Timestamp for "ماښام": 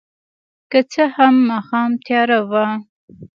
1.49-1.91